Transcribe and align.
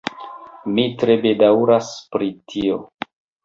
Mi 0.77 0.85
tre 1.03 1.19
bedaŭras 1.27 1.95
pri 2.17 2.33
tio. 2.51 2.85